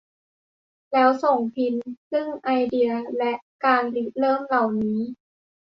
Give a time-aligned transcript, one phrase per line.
[0.91, 1.73] แล้วส่งพิน
[2.11, 3.33] ซึ่งไอเดียและ
[3.65, 4.99] การริเริ่มเหล่านี้